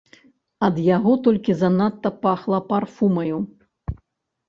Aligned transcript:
Ад 0.67 0.79
яго 0.85 1.13
толькі 1.27 1.57
занадта 1.61 2.09
пахла 2.25 2.65
парфумаю. 2.73 3.37